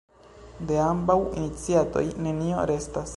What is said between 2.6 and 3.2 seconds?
restas.